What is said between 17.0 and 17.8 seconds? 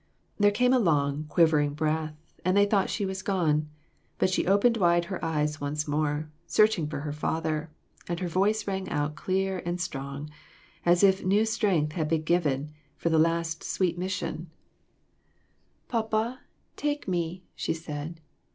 me!" she